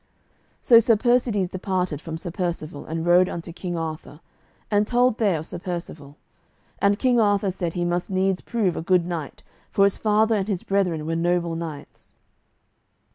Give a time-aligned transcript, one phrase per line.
[0.63, 4.19] So Sir Persides departed from Sir Percivale, and rode unto King Arthur,
[4.71, 6.17] and told there of Sir Percivale.
[6.79, 10.47] And King Arthur said he must needs prove a good knight, for his father and
[10.47, 12.15] his brethren were noble knights.